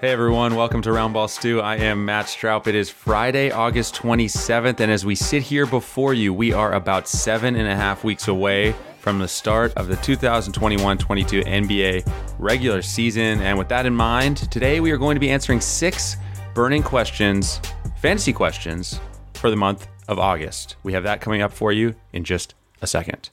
[0.00, 1.60] Hey everyone, welcome to Roundball Stew.
[1.60, 2.68] I am Matt Stroup.
[2.68, 7.08] It is Friday, August 27th, and as we sit here before you, we are about
[7.08, 12.80] seven and a half weeks away from the start of the 2021 22 NBA regular
[12.80, 13.40] season.
[13.40, 16.16] And with that in mind, today we are going to be answering six
[16.54, 17.60] burning questions,
[17.96, 19.00] fantasy questions,
[19.34, 20.76] for the month of August.
[20.84, 23.30] We have that coming up for you in just a second.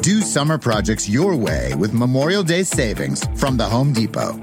[0.00, 4.42] Do summer projects your way with Memorial Day savings from the Home Depot.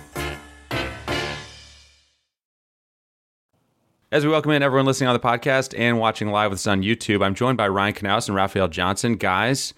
[4.11, 6.81] As we welcome in everyone listening on the podcast and watching live with us on
[6.81, 9.15] YouTube, I'm joined by Ryan Knaus and Raphielle Johnson.
[9.15, 9.73] Guys,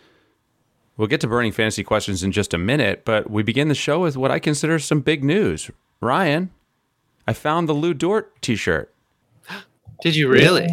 [0.98, 4.00] we'll get to burning fantasy questions in just a minute, but we begin the show
[4.00, 5.70] with what I consider some big news.
[6.02, 6.50] Ryan,
[7.28, 8.92] I found the Lu Dort t shirt.
[10.02, 10.68] Did you really?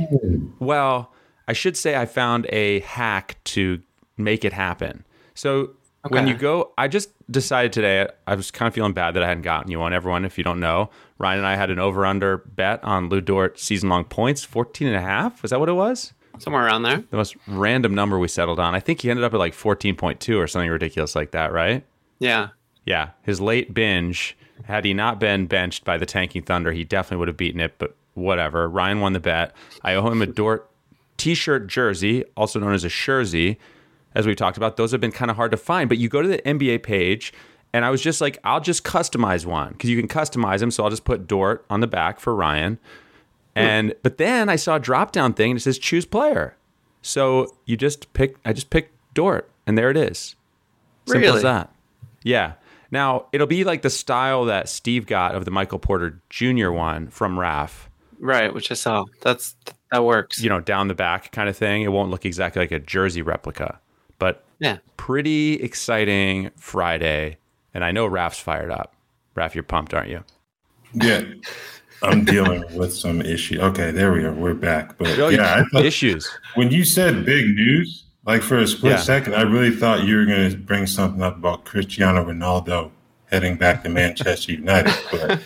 [0.59, 1.13] Well,
[1.47, 3.83] I should say I found a hack to
[4.17, 5.05] make it happen.
[5.35, 5.73] So
[6.09, 9.29] when you go, I just decided today, I was kind of feeling bad that I
[9.29, 9.93] hadn't gotten you one.
[9.93, 13.21] Everyone, if you don't know, Ryan and I had an over under bet on Lu
[13.21, 15.43] Dort season long points, 14 and a half.
[15.43, 16.13] Was that what it was?
[16.39, 17.05] Somewhere around there.
[17.11, 18.75] The most random number we settled on.
[18.75, 21.85] I think he ended up at like 14.2 or something ridiculous like that, right?
[22.19, 22.49] Yeah.
[22.87, 23.11] Yeah.
[23.23, 27.29] His late binge, had he not been benched by the tanking Thunder, he definitely would
[27.29, 28.69] have beaten it, but whatever.
[28.69, 29.55] Ryan won the bet.
[29.83, 30.71] I owe him a Dort
[31.19, 33.59] t shirt jersey, also known as a jersey.
[34.15, 36.21] As we talked about, those have been kind of hard to find, but you go
[36.21, 37.33] to the NBA page,
[37.73, 40.71] and I was just like, I'll just customize one because you can customize them.
[40.71, 42.79] So I'll just put Dort on the back for Ryan.
[43.55, 43.61] Hmm.
[43.61, 46.57] And but then I saw a drop down thing and it says choose player.
[47.03, 50.35] So you just pick I just picked Dort and there it is.
[51.07, 51.37] Simple Really?
[51.39, 51.73] as that.
[52.23, 52.55] Yeah.
[52.91, 56.71] Now it'll be like the style that Steve got of the Michael Porter Jr.
[56.71, 57.89] one from Raf.
[58.19, 59.05] Right, which I saw.
[59.23, 59.57] That's
[59.93, 60.41] that works.
[60.41, 61.83] You know, down the back kind of thing.
[61.83, 63.81] It won't look exactly like a jersey replica,
[64.21, 64.77] but Yeah.
[64.97, 67.39] pretty exciting Friday.
[67.75, 68.95] And I know Raf's fired up.
[69.35, 70.23] Raf, you're pumped, aren't you?
[70.93, 71.23] Yeah,
[72.03, 73.61] I'm dealing with some issue.
[73.61, 74.33] Okay, there we are.
[74.33, 74.97] We're back.
[74.99, 76.29] But Oh, yeah, I thought, Issues.
[76.55, 78.99] when you said big news, like for a split Yeah.
[78.99, 82.91] second, I really thought you were going to bring something up about Cristiano Ronaldo
[83.27, 84.93] heading back to Manchester United.
[85.13, 85.41] But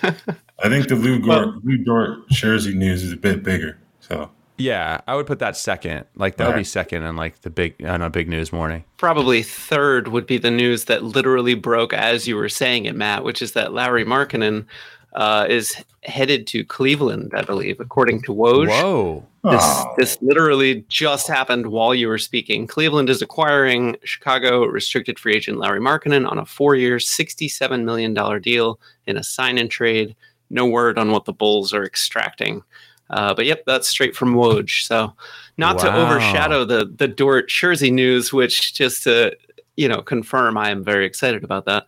[0.62, 3.76] I think the Lu Dort, Lu Dort jersey news is a bit bigger.
[4.00, 6.06] So Yeah, I would put that second.
[6.14, 8.84] Like that would be second and like the big on a big news morning.
[8.98, 13.24] Probably third would be the news that literally broke as you were saying it, Matt,
[13.24, 14.66] which is that Lauri Markkanen
[15.14, 18.68] uh, is headed to Cleveland, I believe, according to Woj.
[18.68, 19.24] Whoa.
[19.44, 19.94] This, Oh.
[19.98, 22.66] this literally just happened while you were speaking.
[22.66, 28.80] Cleveland is acquiring Chicago restricted free agent Lauri Markkanen on a four-year, $67 million deal
[29.06, 30.16] in a sign-and trade.
[30.48, 32.62] No word on what the Bulls are extracting.
[33.10, 34.86] Uh, but yep, that's straight from Woj.
[34.86, 35.12] So
[35.56, 39.36] not to overshadow the the Dort Jersey news, which just to
[39.76, 41.86] you know confirm I am very excited about that.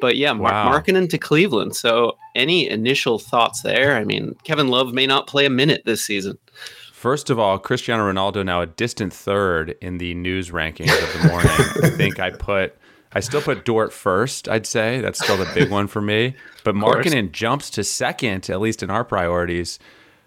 [0.00, 0.72] But yeah, Mar- Wow.
[0.72, 1.76] Markkanen to Cleveland.
[1.76, 3.96] So any initial thoughts there?
[3.96, 6.36] I mean, Kevin Love may not play a minute this season.
[6.92, 11.28] First of all, Cristiano Ronaldo now a distant third in the news rankings of the
[11.28, 11.50] morning.
[11.82, 12.76] I think I put,
[13.12, 14.48] I still put Dort first.
[14.48, 16.34] I'd say that's still the big one for me.
[16.64, 16.74] But.
[16.74, 19.78] Markkanen jumps to second, at least in our priorities.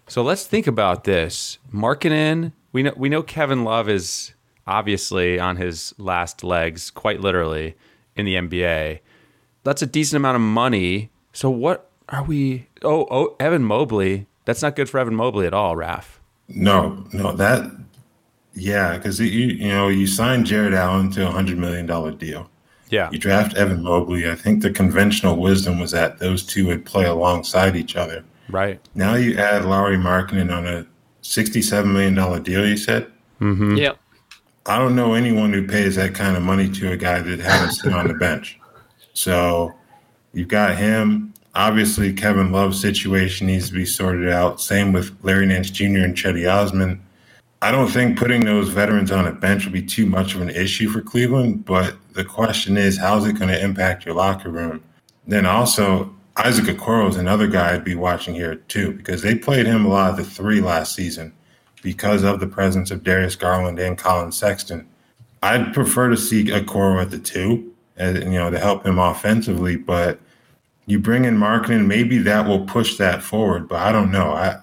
[0.08, 1.58] So let's think about this.
[1.72, 4.32] Markkanen, we know we know Kevin Love is
[4.66, 7.76] obviously on his last legs, quite literally,
[8.16, 9.00] in the NBA.
[9.64, 11.10] That's a decent amount of money.
[11.32, 12.68] So what are we?
[12.82, 14.26] Oh, oh, Evan Mobley.
[14.44, 16.20] That's not good for Evan Mobley at all, Raf.
[16.48, 17.70] No, no, that
[18.54, 22.50] yeah, because you you know you signed Jarrett Allen to a hundred million dollar deal.
[22.90, 23.10] Yeah.
[23.10, 24.30] You draft Evan Mobley.
[24.30, 28.24] I think the conventional wisdom was that those two would play alongside each other.
[28.50, 28.80] Right.
[28.94, 30.86] Now you add Lauri Markkanen on a
[31.22, 32.66] sixty-seven million dollar deal.
[32.66, 33.10] You said
[33.40, 33.76] mm-hmm.
[33.76, 33.92] Yeah.
[34.66, 37.72] I don't know anyone who pays that kind of money to a guy that haven't
[37.72, 38.58] sit on the bench.
[39.14, 39.74] So
[40.32, 41.32] you've got him.
[41.54, 44.60] Obviously, Kevin Love's situation needs to be sorted out.
[44.60, 45.84] Same with Larry Nance Jr.
[45.84, 47.02] and Cedi Osman.
[47.60, 50.50] I don't think putting those veterans on a bench will be too much of an
[50.50, 54.84] issue for Cleveland, but the question is, how's it going to impact your locker room?
[55.26, 59.66] Then also, Isaac Okoro is another guy I'd be watching here too, because they played
[59.66, 61.32] him a lot of the three last season
[61.82, 64.88] because of the presence of Darius Garland and Collin Sexton.
[65.42, 69.76] I'd prefer to see Okoro at the two, and you know, to help him offensively.
[69.76, 70.20] But
[70.86, 73.68] you bring in Markkanen, maybe that will push that forward.
[73.68, 74.32] But I don't know.
[74.32, 74.60] I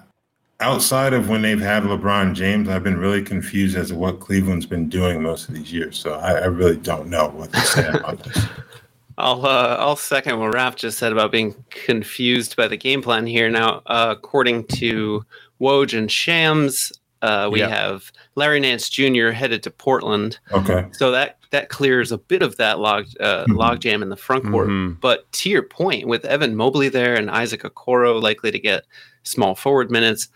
[0.60, 4.66] outside of when they've had LeBron James, I've been really confused as to what Cleveland's
[4.66, 5.98] been doing most of these years.
[5.98, 8.38] So I, I really don't know what to say about this.
[9.18, 13.26] I'll uh, I'll second what Raf just said about being confused by the game plan
[13.26, 13.48] here.
[13.48, 15.24] Now, uh, according to
[15.60, 16.92] Woj and Shams,
[17.22, 17.68] uh, we Yeah.
[17.68, 19.30] have Larry Nance Jr.
[19.30, 20.86] headed to Portland, Okay.
[20.92, 23.56] so that that clears a bit of that log uh, Mhm.
[23.56, 24.68] logjam in the front court.
[24.68, 25.00] Mhm.
[25.00, 28.84] But to your point, with Evan Mobley there and Isaac Okoro likely to get
[29.22, 30.28] small forward minutes,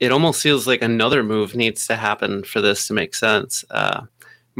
[0.00, 3.64] it almost feels like another move needs to happen for this to make sense.
[3.70, 4.02] Uh,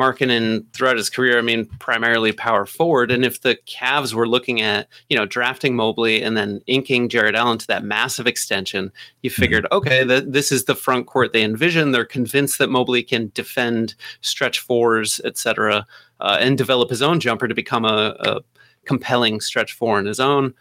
[0.01, 3.11] Markkanen throughout his career, I mean, primarily power forward.
[3.11, 7.35] And if the Cavs were looking at, you know, drafting Mobley and then inking Jarrett
[7.35, 8.91] Allen to that massive extension,
[9.23, 11.93] you figured, okay, th- this is the front court they envision.
[11.93, 15.87] They're convinced that Mobley can defend stretch fours, et cetera,
[16.21, 18.41] uh, and develop his own jumper to become a, a
[18.87, 20.55] compelling stretch four in his own.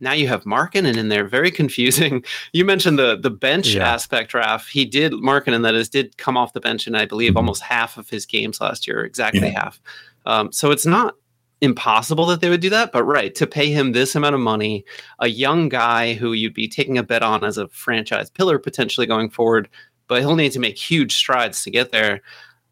[0.00, 2.24] Now you have Markkanen in there, very confusing.
[2.52, 3.92] You mentioned the the bench Yeah.
[3.92, 4.66] aspect, Raf.
[4.68, 7.96] He did Markkanen, that is, did come off the bench in I believe almost half
[7.96, 9.60] of his games last year, exactly Yeah.
[9.64, 9.80] half.
[10.26, 11.14] Um, so it's not
[11.62, 14.84] impossible that they would do that, but right to pay him this amount of money,
[15.20, 19.06] a young guy who you'd be taking a bet on as a franchise pillar potentially
[19.06, 19.68] going forward,
[20.08, 22.20] but he'll need to make huge strides to get there.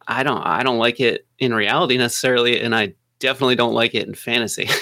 [0.07, 4.07] I don't I don't like it in reality necessarily, and I definitely don't like it
[4.07, 4.69] in fantasy.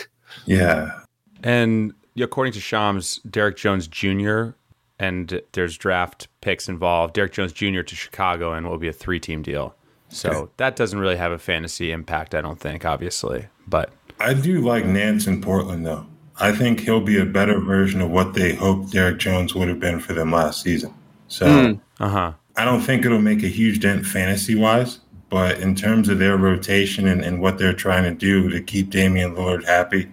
[0.47, 0.99] Yeah.
[1.45, 4.51] And according to Shams, Derrick Jones Jr.
[4.99, 7.15] and there's draft picks involved.
[7.15, 7.81] Derrick Jones Jr.
[7.83, 9.75] to Chicago and will be a three-team deal.
[10.09, 10.53] So Okay.
[10.59, 13.47] that doesn't really have a fantasy impact, I don't think, obviously.
[13.67, 16.07] But I do like Nance in Portland, though.
[16.39, 19.81] I think he'll be a better version of what they hoped Derrick Jones would have
[19.81, 20.93] been for them last season.
[21.29, 22.03] So Hmm.
[22.03, 22.33] uh huh.
[22.57, 24.99] I don't think it'll make a huge dent fantasy wise,
[25.31, 28.91] but in terms of their rotation and, and what they're trying to do to keep
[28.91, 30.09] Damian Lillard happy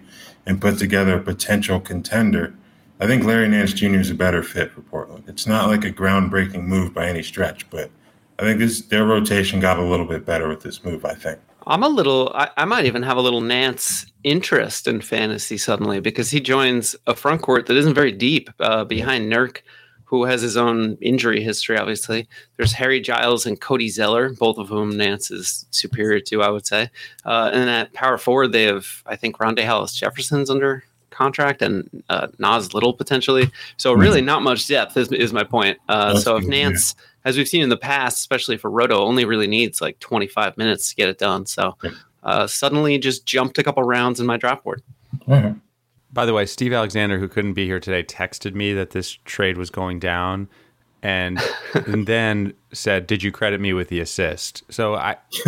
[0.50, 2.52] and put together a potential contender,
[2.98, 4.00] I think Larry Nance Jr.
[4.00, 5.24] is a better fit for Portland.
[5.28, 7.88] It's not like a groundbreaking move by any stretch, but
[8.36, 11.38] I think this their rotation got a little bit better with this move, I think.
[11.68, 16.00] I'm a little, I, I might even have a little Nance interest in fantasy suddenly
[16.00, 19.58] because he joins a front court that isn't very deep uh, behind Nurk,
[20.10, 22.26] who has his own injury history, obviously.
[22.56, 26.66] There's Harry Giles and Cody Zeller, both of whom Nance is superior to, I would
[26.66, 26.90] say.
[27.24, 32.02] Uh, and at power forward, they have, I think, Rondae Hollis Jefferson's under contract and
[32.08, 33.52] uh, Nas Little potentially.
[33.76, 35.78] So really not much depth is, is my point.
[35.88, 36.64] Uh, so if good, yeah.
[36.64, 40.58] Nance, as we've seen in the past, especially for Roto, only really needs like 25
[40.58, 41.46] minutes to get it done.
[41.46, 41.76] So
[42.24, 44.82] uh, suddenly just jumped a couple rounds in my draft board.
[46.12, 49.56] By the way, Steve Alexander, who couldn't be here today, texted me that this trade
[49.56, 50.48] was going down,
[51.02, 51.38] and
[51.74, 55.16] and then said, "Did you credit me with the assist?" So I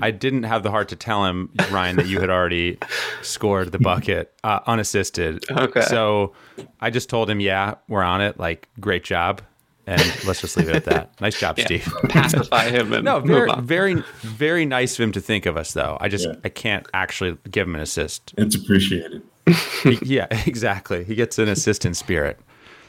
[0.00, 2.78] I didn't have the heart to tell him, Ryan, that you had already
[3.22, 5.44] scored the bucket uh, unassisted.
[5.50, 5.82] Okay.
[5.82, 6.34] So
[6.80, 8.38] I just told him, "Yeah, we're on it.
[8.38, 9.40] Like, great job."
[9.84, 11.20] And let's just leave it at that.
[11.20, 11.64] Nice job, Yeah.
[11.64, 11.92] Steve.
[12.08, 15.98] Pacify him and No, very, very, very nice of him to think of us, though.
[16.00, 16.34] I just, Yeah.
[16.44, 18.32] I can't actually give him an assist.
[18.38, 19.22] It's appreciated.
[19.82, 21.04] He- yeah, exactly.
[21.04, 22.38] He gets an assistant spirit.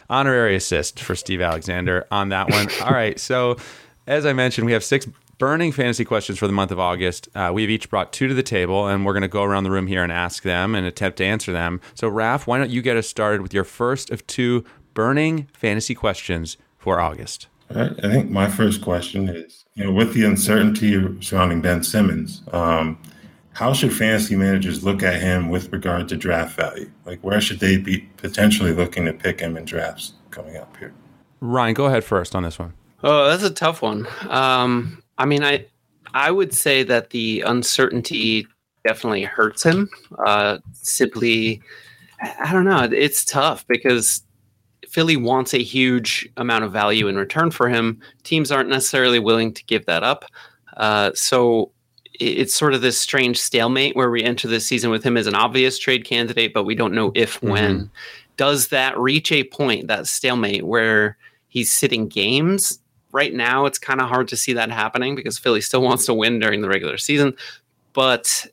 [0.10, 2.68] Honorary assist for Steve Alexander on that one.
[2.84, 3.20] All right.
[3.20, 3.58] So,
[4.06, 5.08] as I mentioned, we have six
[5.40, 7.28] burning fantasy questions for the month of August.
[7.34, 9.72] Uh, we've each brought two to the table, and we're going to go around the
[9.72, 11.82] room here and ask them and attempt to answer them.
[11.96, 15.96] So, Raf, why don't you get us started with your first of two burning fantasy
[15.96, 17.48] questions for August?
[17.72, 18.06] All right.
[18.06, 23.00] I think my first question is, you know, with the uncertainty surrounding Ben Simmons, um,
[23.54, 26.90] how should fantasy managers look at him with regard to draft value?
[27.06, 30.94] Like, where should they be potentially looking to pick him in drafts coming up here?
[31.40, 32.74] Ryan, go ahead first on this one.
[33.04, 34.08] Oh, that's a tough one.
[34.30, 35.66] Um, I mean, I
[36.14, 38.48] I would say that the uncertainty
[38.86, 39.90] definitely hurts him.
[40.26, 41.62] Uh, simply,
[42.40, 42.88] I don't know.
[42.92, 44.24] It's tough because
[44.88, 48.00] Philly wants a huge amount of value in return for him.
[48.24, 50.26] Teams aren't necessarily willing to give that up.
[50.78, 51.72] Uh, so
[52.20, 55.36] it's sort of this strange stalemate where we enter this season with him as an
[55.36, 57.50] obvious trade candidate, but we don't know if mm-hmm.
[57.50, 57.92] when.
[58.36, 61.18] Does that reach a point, that stalemate, where
[61.50, 62.80] he's sitting games
[63.14, 66.14] right now it's kind of hard to see that happening because Philly still wants to
[66.14, 67.34] win during the regular season.
[67.94, 68.46] But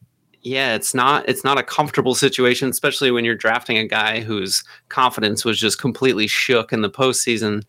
[0.42, 4.62] yeah, it's not it's not a comfortable situation, especially when you're drafting a guy whose
[4.88, 7.64] confidence was just completely shook in the postseason.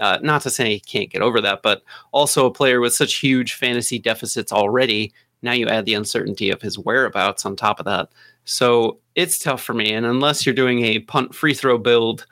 [0.00, 3.16] Uh, not to say he can't get over that, but also a player with such
[3.16, 5.12] huge fantasy deficits already.
[5.42, 8.08] Now you add the uncertainty of his whereabouts on top of that.
[8.44, 9.92] So it's tough for me.
[9.92, 12.26] And unless you're doing a punt free throw build,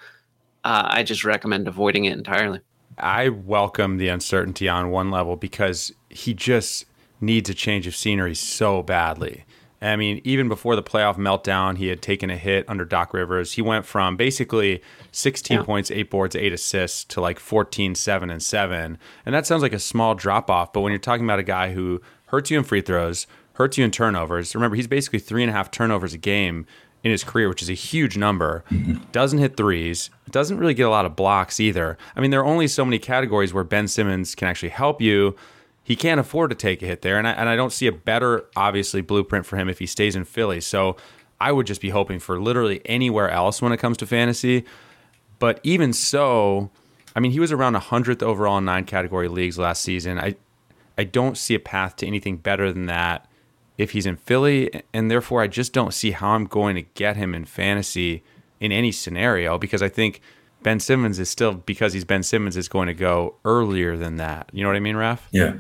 [0.65, 2.61] uh, I just recommend avoiding it entirely.
[2.99, 6.85] I welcome the uncertainty on one level because he just
[7.21, 9.45] needs a change of scenery so badly.
[9.81, 13.53] I mean, even before the playoff meltdown, he had taken a hit under Doc Rivers.
[13.53, 15.62] He went from basically 16 yeah.
[15.62, 18.99] points, 8 boards, 8 assists to like 14, 7, and 7.
[19.25, 20.73] And that sounds like a small drop off.
[20.73, 23.85] But when you're talking about a guy who hurts you in free throws, hurts you
[23.85, 26.66] in turnovers, remember, he's basically three and a half turnovers a game
[27.04, 28.64] in his career, which is a huge number.
[28.70, 29.04] Mm-hmm.
[29.12, 30.11] Doesn't hit threes.
[30.30, 31.97] Doesn't really get a lot of blocks either.
[32.16, 35.37] I mean, there are only so many categories where Ben Simmons can actually help you.
[35.82, 37.92] He can't afford to take a hit there, and I, and I don't see a
[37.92, 40.61] better, obviously, blueprint for him if he stays in Philly.
[40.61, 40.97] So
[41.40, 44.64] I would just be hoping for literally anywhere else when it comes to fantasy.
[45.38, 46.70] But even so,
[47.16, 50.18] I mean, he was around 100th overall in nine category leagues last season.
[50.18, 50.35] I
[50.99, 53.26] I don't see a path to anything better than that
[53.78, 57.17] if he's in Philly, and therefore I just don't see how I'm going to get
[57.17, 58.25] him in fantasy
[58.59, 60.21] in any scenario because I think
[60.64, 64.50] Ben Simmons is still because he's Ben Simmons is going to go earlier than that.
[64.52, 65.28] You know what I mean, Raf?
[65.31, 65.55] Yeah.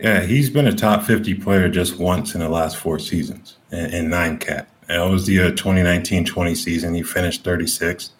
[0.00, 3.86] Yeah, he's been a top 50 player just once in the last four seasons in,
[3.94, 4.68] in nine cat.
[4.88, 6.94] It was the 2019 20 season.
[6.94, 8.10] He finished 36.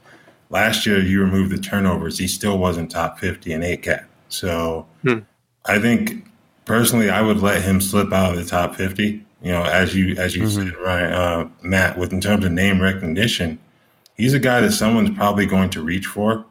[0.51, 2.19] Last year, you removed the turnovers.
[2.19, 4.07] He still wasn't top 50 in eight cat.
[4.29, 5.21] So hmm.
[5.67, 6.25] I think
[6.65, 10.15] personally, I would let him slip out of the top 50 you know, as you
[10.17, 10.69] as you mm-hmm.
[10.69, 13.59] said, right, uh, Matt, with in terms of name recognition,
[14.17, 16.47] he's a guy that someone's probably going to reach for.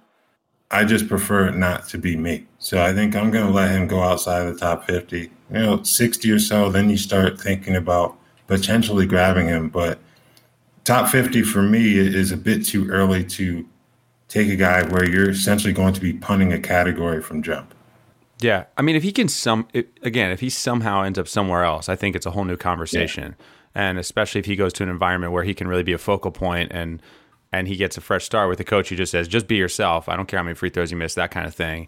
[0.70, 2.48] I just prefer it not to be me.
[2.60, 5.30] So I think I'm going to let him go outside of the top 50, you
[5.50, 6.70] know, 60 or so.
[6.70, 9.68] Then you start thinking about potentially grabbing him.
[9.68, 10.00] But
[10.86, 13.68] top 50 for me is a bit too early to
[14.30, 17.74] take a guy where you're essentially going to be punting a category from jump.
[18.42, 19.68] Yeah, I mean, if he can some
[20.02, 23.36] again, if he somehow ends up somewhere else, I think it's a whole new conversation.
[23.38, 23.46] Yeah.
[23.74, 26.32] And especially if he goes to an environment where he can really be a focal
[26.32, 27.02] point and
[27.54, 30.10] and he gets a fresh start with a coach who just says, "Just be yourself.
[30.10, 31.86] I don't care how many free throws you miss, that kind of thing."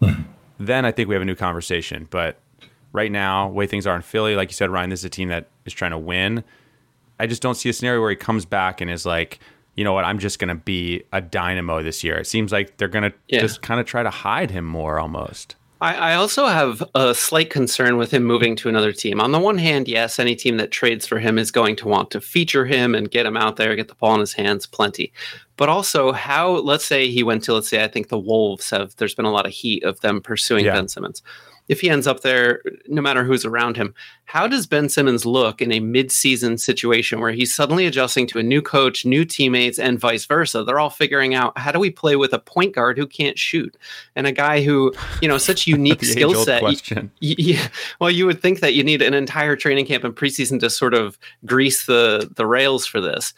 [0.58, 2.06] then I think we have a new conversation.
[2.10, 2.38] But
[2.92, 5.28] right now, way things are in Philly, like you said, Ryan, this is a team
[5.28, 6.44] that is trying to win.
[7.18, 9.38] I just don't see a scenario where he comes back and is like,
[9.74, 12.16] you know what, I'm just going to be a dynamo this year.
[12.16, 13.40] It seems like they're going to yeah.
[13.40, 15.56] just kind of try to hide him more almost.
[15.80, 19.20] I, I also have a slight concern with him moving to another team.
[19.20, 22.10] On the one hand, yes, any team that trades for him is going to want
[22.12, 25.12] to feature him and get him out there, get the ball in his hands, plenty.
[25.56, 28.96] But also, how, let's say he went to, let's say, I think the Wolves have,
[28.96, 30.74] there's been a lot of heat of them pursuing yeah.
[30.74, 31.22] Ben Simmons
[31.68, 33.94] if he ends up there, no matter who's around him,
[34.26, 38.42] how does Ben Simmons look in a mid-season situation where he's suddenly adjusting to a
[38.42, 40.62] new coach, new teammates, and vice versa?
[40.62, 43.76] They're all figuring out how do we play with a point guard who can't shoot
[44.14, 44.92] and a guy who,
[45.22, 46.62] you know, such unique skill set.
[47.20, 47.68] Yeah,
[48.00, 50.94] well, you would think that you need an entire training camp and preseason to sort
[50.94, 53.32] of grease the the rails for this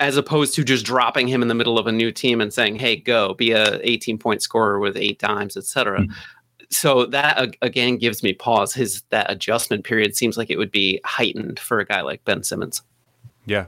[0.00, 2.76] as opposed to just dropping him in the middle of a new team and saying,
[2.76, 6.12] "Hey, go be a 18 point scorer with eight dimes, etc." Mm-hmm
[6.70, 8.72] so that again gives me pause.
[8.72, 12.42] His that adjustment period seems like it would be heightened for a guy like Ben
[12.42, 12.82] Simmons.
[13.44, 13.66] Yeah,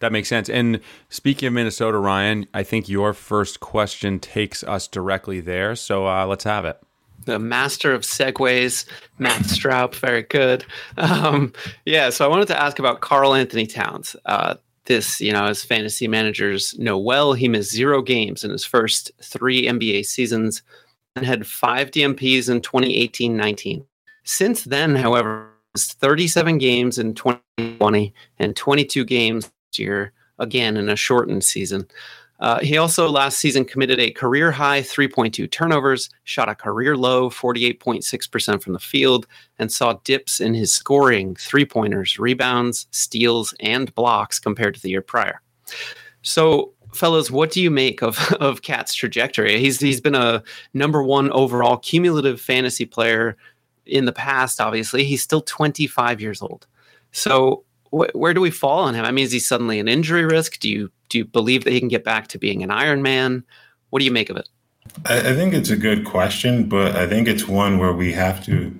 [0.00, 0.48] that makes sense.
[0.48, 5.74] And speaking of Minnesota, Ryan, I think your first question takes us directly there.
[5.74, 6.78] So uh, let's have it.
[7.24, 8.86] The master of segues,
[9.18, 10.64] Matt Stroup, very good.
[10.96, 11.52] Um,
[11.84, 14.14] yeah, so I wanted to ask about Karl-Anthony Towns.
[14.26, 18.64] Uh, this, you know, as fantasy managers know well, he missed zero games in his
[18.64, 20.62] first three NBA seasons
[21.24, 23.84] had five DNPs in 2018 19.
[24.24, 30.96] Since then, however, 37 games in 2020 and 22 games this year, again in a
[30.96, 31.86] shortened season.
[32.38, 37.30] Uh, he also last season committed a career high 3.2 turnovers, shot a career low
[37.30, 39.26] 48.6% from the field,
[39.58, 44.90] and saw dips in his scoring, three pointers, rebounds, steals, and blocks compared to the
[44.90, 45.40] year prior.
[46.20, 49.58] So, fellas, what do you make of, of KAT's trajectory?
[49.58, 50.42] He's he's been a
[50.74, 53.36] number one overall cumulative fantasy player
[53.84, 54.60] in the past.
[54.60, 56.66] Obviously, he's still 25 years old.
[57.12, 59.04] So, wh- where do we fall on him?
[59.04, 60.58] I mean, is he suddenly an injury risk?
[60.58, 63.44] Do you do you believe that he can get back to being an Iron Man?
[63.90, 64.48] What do you make of it?
[65.04, 68.44] I, I think it's a good question, but I think it's one where we have
[68.46, 68.74] to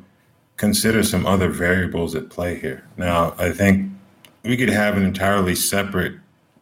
[0.56, 2.84] consider some other variables at play here.
[2.96, 3.90] Now, I think
[4.42, 6.14] we could have an entirely separate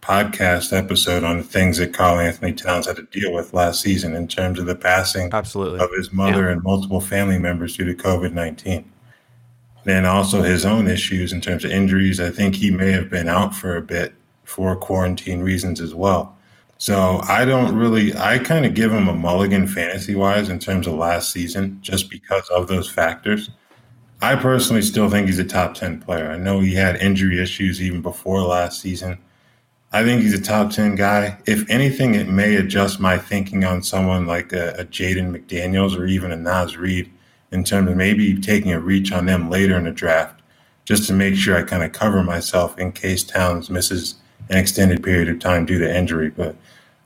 [0.04, 4.28] podcast episode on the things that Karl-Anthony Towns had to deal with last season in
[4.28, 5.80] terms of the passing Absolutely.
[5.80, 6.52] of his mother Yeah.
[6.52, 8.84] and multiple family members due to COVID 19.
[9.84, 12.20] Then also his own issues in terms of injuries.
[12.20, 16.36] I think he may have been out for a bit for quarantine reasons as well.
[16.76, 20.86] So I don't really, I kind of give him a mulligan fantasy wise in terms
[20.86, 23.48] of last season just because of those factors.
[24.20, 26.30] I personally still think he's a top 10 player.
[26.30, 29.18] I know he had injury issues even before last season.
[29.94, 31.38] I think he's a top 10 guy.
[31.46, 36.04] If anything, it may adjust my thinking on someone like a, a Jaden McDaniels or
[36.04, 37.08] even a Naz Reid
[37.52, 40.42] in terms of maybe taking a reach on them later in the draft
[40.84, 44.16] just to make sure I kind of cover myself in case Towns misses
[44.50, 46.30] an extended period of time due to injury.
[46.30, 46.56] But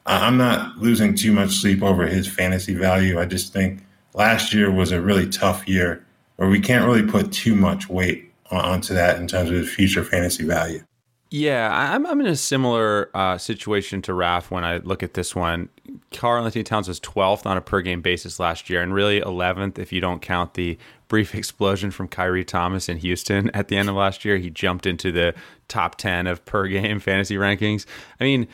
[0.07, 3.21] I'm not losing too much sleep over his fantasy value.
[3.21, 7.33] I just think last year was a really tough year where we can't really put
[7.33, 10.83] too much weight onto that in terms of his future fantasy value.
[11.30, 15.37] Yeah, I'm I'm in a similar uh, situation to Raf when I look at this
[15.37, 15.68] one.
[16.11, 19.78] Karl Anthony Towns was 12th on a per game basis last year, and really 11th
[19.78, 23.90] if you don't count the brief explosion from Khyri Thomas in Houston at the end
[23.90, 24.38] of last year.
[24.38, 25.35] He jumped into the
[25.68, 27.85] top 10 of per game fantasy rankings.
[28.18, 28.49] I mean,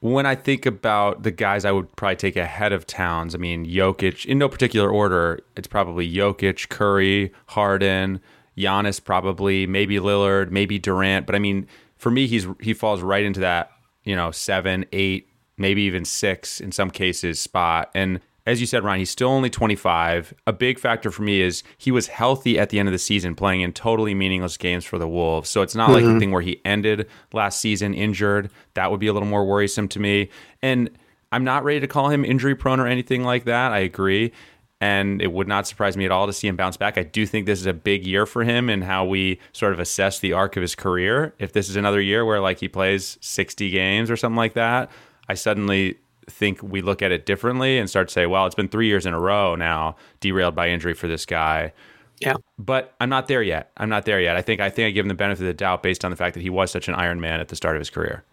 [0.00, 3.64] when I think about the guys I would probably take ahead of Towns, I mean,
[3.66, 8.20] Jokic, in no particular order, it's probably Jokic, Curry, Harden,
[8.58, 11.26] Giannis, probably, maybe Lillard, maybe Durant.
[11.26, 11.66] But I mean,
[12.00, 13.70] for me, he's he falls right into that,
[14.04, 17.90] you know, seven, eight, maybe even six in some cases spot.
[17.94, 20.32] And as you said, Ryan, he's still only 25.
[20.46, 23.34] A big factor for me is he was healthy at the end of the season,
[23.34, 25.50] playing in totally meaningless games for the Wolves.
[25.50, 26.14] So it's not like mm-hmm.
[26.14, 28.50] the thing where he ended last season injured.
[28.74, 30.30] That would be a little more worrisome to me.
[30.62, 30.88] And
[31.30, 33.72] I'm not ready to call him injury prone or anything like that.
[33.72, 34.32] I agree.
[34.80, 36.96] And it would not surprise me at all to see him bounce back.
[36.96, 39.78] I do think this is a big year for him and how we sort of
[39.78, 41.34] assess the arc of his career.
[41.38, 44.90] If this is another year where like he plays 60 games or something like that,
[45.28, 45.98] I suddenly
[46.30, 49.04] think we look at it differently and start to say, well, it's been three years
[49.04, 51.72] in a row now derailed by injury for this guy.
[52.20, 52.34] Yeah.
[52.58, 53.72] But I'm not there yet.
[53.76, 54.36] I'm not there yet.
[54.36, 56.16] I think I think I give him the benefit of the doubt based on the
[56.16, 58.24] fact that he was such an Iron Man at the start of his career.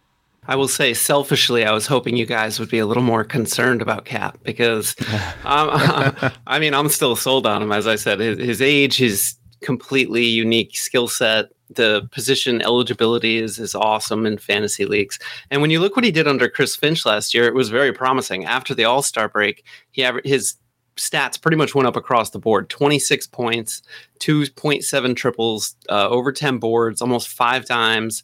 [0.47, 3.81] I will say selfishly, I was hoping you guys would be a little more concerned
[3.81, 4.95] about KAT because,
[5.43, 5.69] um,
[6.47, 7.71] I mean, I'm still sold on him.
[7.71, 13.60] As I said, his, his age, his completely unique skill set, the position eligibility is
[13.60, 15.19] is awesome in fantasy leagues.
[15.51, 17.91] And when you look what he did under Chris Finch last year, it was very
[17.91, 18.45] promising.
[18.45, 20.55] After the All Star break, he aver- his
[20.95, 23.83] stats pretty much went up across the board 26 points
[24.19, 28.23] 2.7 triples uh, over 10 boards almost five times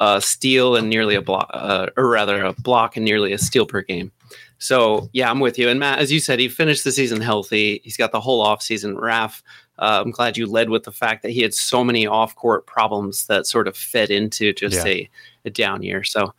[0.00, 3.66] a steal and nearly a block, uh, or rather a block and nearly a steal
[3.66, 4.10] per game.
[4.58, 5.68] So yeah, I'm with you.
[5.68, 7.80] And Matt, as you said, he finished the season healthy.
[7.84, 8.98] He's got the whole offseason.
[9.00, 9.42] Raf,
[9.78, 13.26] uh, I'm glad you led with the fact that he had so many off-court problems
[13.26, 14.92] that sort of fed into just Yeah.
[14.92, 15.10] a,
[15.46, 16.02] a down year.
[16.04, 16.32] So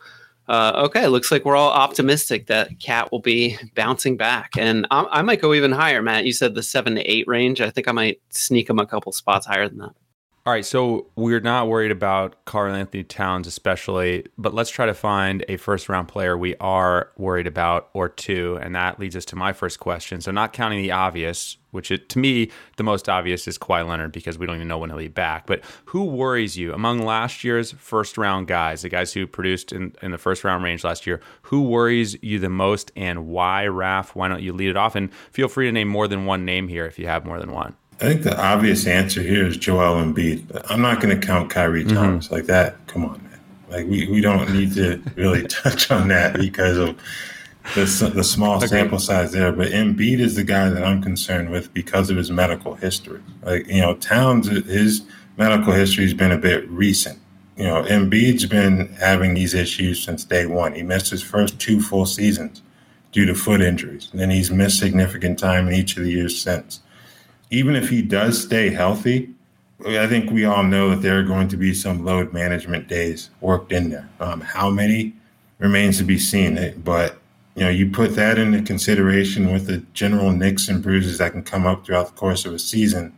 [0.48, 5.04] uh, okay, looks like we're all optimistic that KAT will be bouncing back, and I,
[5.10, 6.04] I might go even higher.
[6.04, 7.62] Matt, you said the seven to eight range.
[7.62, 9.94] I think I might sneak him a couple spots higher than that.
[10.48, 14.94] All right, so we're not worried about Karl Anthony Towns, especially, but let's try to
[14.94, 18.60] find a first round player we are worried about or two.
[18.62, 20.22] And that leads us to my first question.
[20.22, 24.12] So, not counting the obvious, which it, to me, the most obvious is Kawhi Leonard
[24.12, 25.48] because we don't even know when he'll be back.
[25.48, 29.96] But who worries you among last year's first round guys, the guys who produced in,
[30.04, 31.22] in the first round range last year?
[31.42, 34.16] Who worries you the most and why, Raf?
[34.16, 34.94] Why don't you lead it off?
[34.94, 37.52] And feel free to name more than one name here if you have more than
[37.52, 37.76] one.
[38.02, 40.66] I think the obvious answer here is Joel Embiid.
[40.70, 41.96] I'm not going to count Khyri mm-hmm.
[41.96, 42.76] Thomas like that.
[42.88, 43.40] Come on, man.
[43.70, 46.98] Like we, we don't need to really touch on that because of
[47.74, 49.54] the, the small sample size there.
[49.54, 53.22] But Embiid is the guy that I'm concerned with because of his medical history.
[53.44, 55.04] Like you know, Towns his
[55.38, 57.18] medical history has been a bit recent.
[57.56, 60.74] You know, Embiid's been having these issues since day one.
[60.74, 62.62] He missed his first two full seasons
[63.14, 66.40] due to foot injuries, and then he's missed significant time in each of the years
[66.40, 66.82] since
[67.56, 69.30] even if he does stay healthy,
[69.86, 73.30] I think we all know that there are going to be some load management days
[73.40, 74.10] worked in there.
[74.20, 75.14] Um, how many
[75.58, 77.18] remains to be seen, but
[77.56, 81.44] you know, you put that into consideration with the general nicks and bruises that can
[81.44, 83.18] come up throughout the course of a season.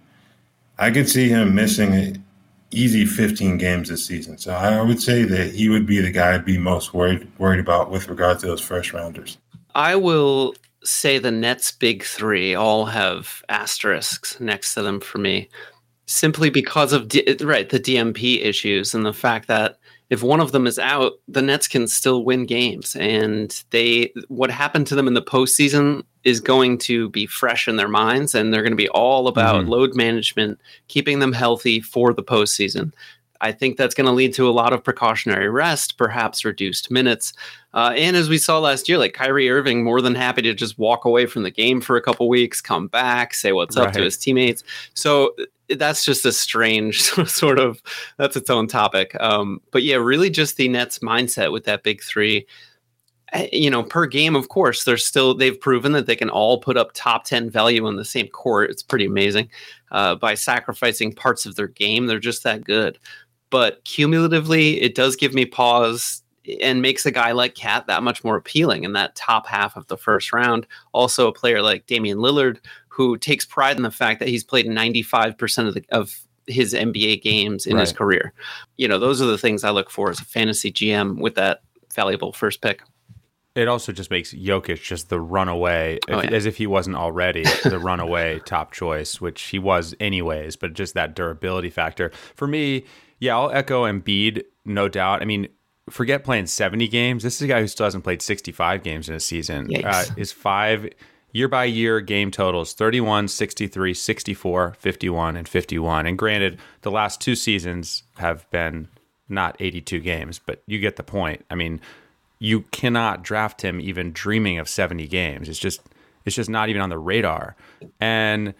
[0.77, 2.23] I could see him missing
[2.69, 4.37] easy 15 games this season.
[4.37, 7.59] So I would say that he would be the guy I'd be most worried worried
[7.59, 9.39] about with regard to those first rounders.
[9.73, 15.49] I will say the Nets' big three all have asterisks next to them for me,
[16.05, 19.77] simply because of D- right the DNP issues and the fact that
[20.09, 22.95] if one of them is out, the Nets can still win games.
[22.95, 27.75] And they what happened to them in the postseason is going to be fresh in
[27.75, 29.69] their minds, and they're going to be all about mm-hmm.
[29.69, 32.93] load management, keeping them healthy for the postseason.
[33.41, 37.33] I think that's going to lead to a lot of precautionary rest, perhaps reduced minutes.
[37.73, 40.79] Uh, and as we saw last year, like Kyrie Irving, more than happy to just
[40.79, 43.87] walk away from the game for a couple weeks, come back, say what's right.
[43.87, 44.63] up to his teammates.
[44.93, 45.35] So
[45.69, 47.81] that's just a strange sort of
[48.17, 49.15] that's its own topic.
[49.19, 52.47] Um, but yeah, really just the Nets mindset with that big three.
[53.33, 56.59] Eh, you know, per game, of course, they're still they've proven that they can all
[56.59, 58.69] put up top ten value on the same court.
[58.69, 59.49] It's pretty amazing.
[59.91, 62.97] Uh, by sacrificing parts of their game, they're just that good.
[63.49, 66.21] But cumulatively, it does give me pause
[66.61, 69.87] and makes a guy like KAT that much more appealing in that top half of
[69.87, 70.65] the first round.
[70.93, 74.65] Also, a player like Damian Lillard, who takes pride in the fact that he's played
[74.65, 77.81] 95% of, the, of his NBA games in right.
[77.81, 78.33] his career.
[78.77, 81.61] You know, those are the things I look for as a fantasy GM with that
[81.93, 82.81] valuable first pick.
[83.55, 86.29] It also just makes Jokic just the runaway, oh, yeah.
[86.29, 90.55] as if he wasn't already the runaway top choice, which he was anyways.
[90.55, 92.85] But just that durability factor for me,
[93.19, 95.21] yeah, I'll echo Embiid, no doubt.
[95.21, 95.47] I mean,
[95.89, 97.23] forget playing seventy games.
[97.23, 99.69] This is a guy who still hasn't played sixty-five games in a season.
[99.85, 100.89] Uh, is five
[101.33, 106.05] year by year game totals 31, 63, 64, 51, and 51.
[106.05, 108.87] And granted, the last two seasons have been
[109.29, 111.45] not 82 games, but you get the point.
[111.49, 111.81] I mean,
[112.39, 115.49] you cannot draft him even dreaming of 70 games.
[115.49, 115.81] It's just
[116.25, 117.55] it's just not even on the radar.
[117.99, 118.53] And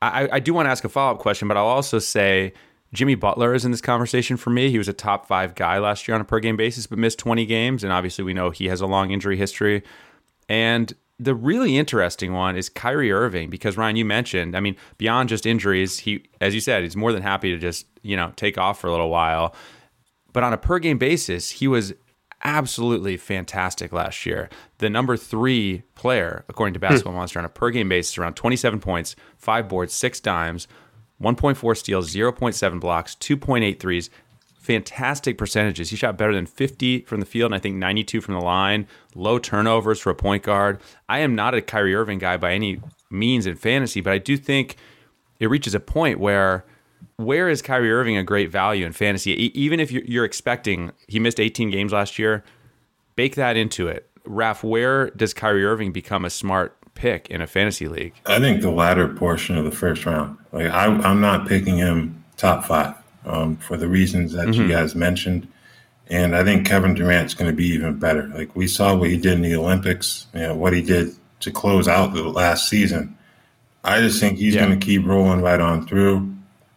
[0.00, 2.52] I, I do want to ask a follow up question, but I'll also say
[2.92, 4.70] Jimmy Butler is in this conversation for me.
[4.70, 7.18] He was a top five guy last year on a per game basis, but missed
[7.18, 7.84] 20 games.
[7.84, 9.82] And obviously, we know he has a long injury history.
[10.48, 15.28] And the really interesting one is Kyrie Irving because Ryan, you mentioned, I mean, beyond
[15.28, 18.58] just injuries, he, as you said, he's more than happy to just you know take
[18.58, 19.54] off for a little while.
[20.32, 21.92] But on a per game basis, he was
[22.42, 24.48] absolutely fantastic last year.
[24.78, 26.88] The number three player, according to hmm.
[26.88, 30.66] Basketball Monster, on a per game basis, around 27 points, five boards, six dimes,
[31.20, 34.10] 1.4 steals, 0.7 blocks, 2.8 threes,
[34.58, 35.90] fantastic percentages.
[35.90, 38.86] He shot better than 50 from the field, and I think 92 from the line.
[39.14, 40.80] Low turnovers for a point guard.
[41.08, 42.80] I am not a Kyrie Irving guy by any
[43.10, 44.76] means in fantasy, but I do think
[45.38, 46.64] it reaches a point where
[47.16, 49.32] where is Kyrie Irving a great value in fantasy?
[49.32, 52.44] even if you're expecting he missed 18 games last year,
[53.16, 54.08] bake that into it.
[54.24, 58.12] Raf, where does Kyrie Irving become a smart pick in a fantasy league?
[58.26, 60.36] I think the latter portion of the first round.
[60.52, 64.62] Like I, I'm not picking him top five um, for the reasons that mm-hmm.
[64.62, 65.48] you guys mentioned.
[66.08, 68.26] And I think Kevin Durant's going to be even better.
[68.28, 71.50] Like we saw what he did in the Olympics, you know, what he did to
[71.50, 73.16] close out the last season.
[73.82, 74.66] I just think he's yeah.
[74.66, 76.34] going to keep rolling right on through.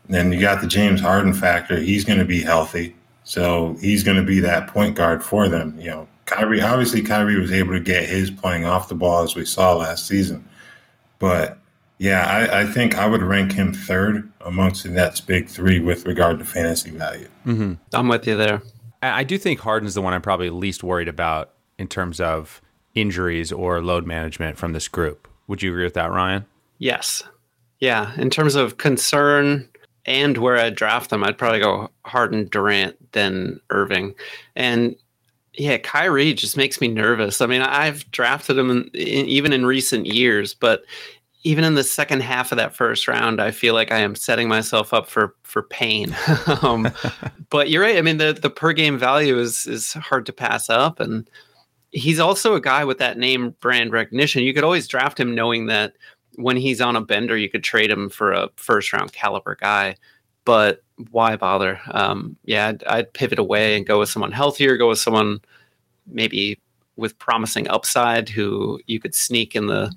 [0.07, 1.77] Then you got the James Harden factor.
[1.77, 2.95] He's going to be healthy.
[3.25, 5.77] So he's going to be that point guard for them.
[5.79, 9.35] You know, Kyrie, obviously, Kyrie was able to get his playing off the ball as
[9.35, 10.47] we saw last season.
[11.19, 11.57] But
[11.97, 16.05] yeah, I, I, think I would rank him third amongst the Nets' big three with
[16.05, 17.27] regard to fantasy value.
[17.45, 17.73] Mm-hmm.
[17.93, 18.61] I'm with you there.
[19.01, 22.61] I do think Harden's the one I'm probably least worried about in terms of
[22.95, 25.27] injuries or load management from this group.
[25.47, 26.45] Would you agree with that, Ryan?
[26.77, 27.23] Yes.
[27.79, 28.13] Yeah.
[28.15, 29.67] In terms of concern
[30.05, 34.15] and where I'd draft them, I'd probably go Harden, Durant, then Irving.
[34.55, 34.95] And
[35.55, 37.41] yeah, Kyrie just makes me nervous.
[37.41, 40.83] I mean, I've drafted him in, in, even in recent years, but
[41.43, 44.47] even in the second half of that first round, I feel like I am setting
[44.47, 46.15] myself up for for pain.
[46.61, 46.89] um,
[47.49, 47.97] but you're right.
[47.97, 51.29] I mean, the the per game value is is hard to pass up, and
[51.91, 54.43] he's also a guy with that name brand recognition.
[54.43, 55.93] You could always draft him knowing that
[56.35, 59.95] when he's on a bender, you could trade him for a first round caliber guy.
[60.45, 61.79] But why bother?
[61.91, 64.77] Um, yeah, I'd, I'd pivot away and go with someone healthier.
[64.77, 65.39] Go with someone
[66.07, 66.59] maybe
[66.95, 69.91] with promising upside who you could sneak in the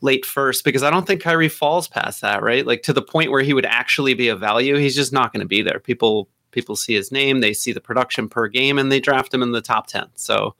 [0.00, 2.66] late first because I don't think Kyrie falls past that, right?
[2.66, 5.40] Like to the point where he would actually be a value, he's just not going
[5.40, 5.78] to be there.
[5.78, 9.42] People people see his name, they see the production per game and they draft him
[9.42, 10.06] in the top 10.
[10.16, 10.56] So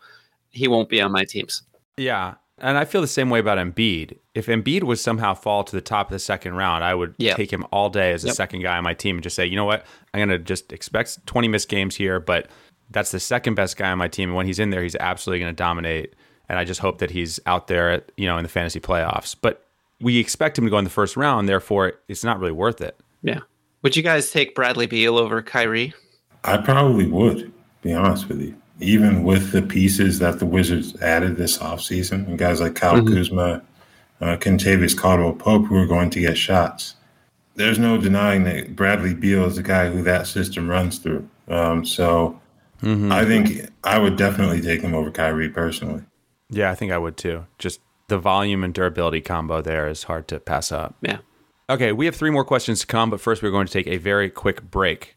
[0.50, 1.62] he won't be on my teams.
[1.96, 2.35] Yeah.
[2.61, 4.18] And I feel the same way about Embiid.
[4.35, 7.37] If Embiid would somehow fall to the top of the second round, I would Yep.
[7.37, 8.37] take him all day as a Yep.
[8.37, 9.85] second guy on my team and just say, you know what?
[10.12, 12.49] I'm going to just expect 20 missed games here, but
[12.90, 14.31] that's the second best guy on my team.
[14.31, 16.14] And when he's in there, he's absolutely going to dominate.
[16.49, 19.37] And I just hope that he's out there, at, you know, in the fantasy playoffs.
[19.40, 19.64] But
[20.01, 21.49] we expect him to go in the first round.
[21.49, 22.99] Therefore, it's not really worth it.
[23.23, 23.40] Yeah.
[23.83, 25.94] Would you guys take Bradley Beal over Kyrie?
[26.44, 28.55] I probably would, be honest with you.
[28.80, 33.62] Even with the pieces that the Wizards added this offseason, and guys like Kyle Kuzma,
[34.20, 36.96] uh, Kentavious Caldwell Pope, who are going to get shots.
[37.56, 41.28] There's no denying that Bradley Beal is the guy who that system runs through.
[41.48, 42.40] Um, so
[42.82, 46.02] I think I would definitely take him over Kyrie personally.
[46.48, 47.46] Yeah, I think I would too.
[47.58, 50.96] Just the volume and durability combo there is hard to pass up.
[51.02, 51.18] Yeah.
[51.68, 53.98] Okay, we have three more questions to come, but first we're going to take a
[53.98, 55.16] very quick break.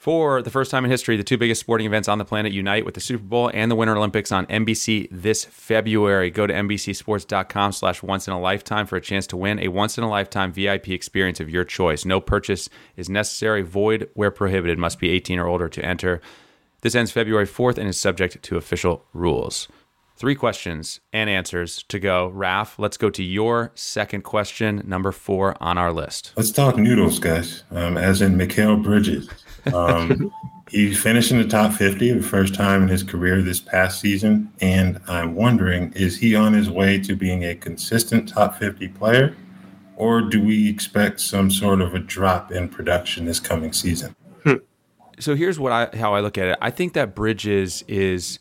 [0.00, 2.86] For the first time in history, the two biggest sporting events on the planet unite
[2.86, 6.30] with the Super Bowl and the Winter Olympics on NBC this February.
[6.30, 9.98] Go to NBCSports.com slash once in a lifetime for a chance to win a once
[9.98, 12.06] in a lifetime VIP experience of your choice.
[12.06, 16.22] No purchase is necessary, void where prohibited, must be 18 or older to enter.
[16.80, 19.68] This ends February 4th and is subject to official rules.
[20.20, 22.28] Three questions and answers to go.
[22.28, 26.34] Raf, let's go to your second question, number four on our list.
[26.36, 29.30] Let's talk noodles, guys, um, as in Mikal Bridges.
[29.72, 30.30] Um,
[30.70, 34.52] he finished in the top 50 the first time in his career this past season.
[34.60, 39.34] And I'm wondering, is he on his way to being a consistent top 50 player?
[39.96, 44.14] Or do we expect some sort of a drop in production this coming season?
[45.18, 46.58] so here's what I how I look at it.
[46.60, 48.38] I think that Bridges is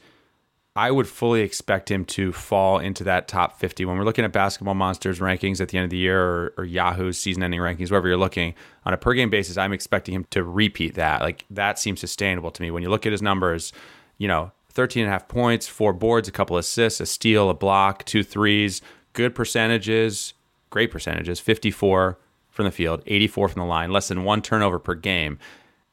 [0.80, 4.32] I would fully expect him to fall into that top 50 when we're looking at
[4.32, 7.92] basketball monsters rankings at the end of the year or, or Yahoo's season ending rankings,
[7.92, 8.54] wherever you're looking
[8.86, 9.58] on a per game basis.
[9.58, 11.20] I'm expecting him to repeat that.
[11.20, 12.72] Like that seems sustainable to me.
[12.72, 13.74] When you look at his numbers,
[14.18, 17.54] you know, 13 and a half points, four boards, a couple assists, a steal, a
[17.54, 20.34] block, two threes, good percentages,
[20.70, 22.18] great percentages, 54
[22.52, 25.40] from the field, 84 from the line, less than one turnover per game.